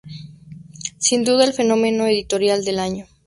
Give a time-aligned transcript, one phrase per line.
[0.97, 3.05] Sin duda, el fenómeno editorial del año.